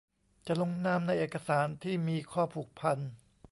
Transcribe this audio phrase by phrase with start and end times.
[0.47, 2.97] จะลงนามในเอกสารที่มีข้อผูกพัน